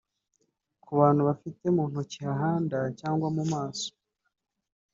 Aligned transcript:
Ku 0.83 0.89
bantu 0.99 1.21
bafite 1.29 1.63
mu 1.75 1.83
ntoki 1.89 2.17
hahanda 2.27 2.77
cyangwa 2.99 3.27
mu 3.35 3.43
maso 3.53 3.89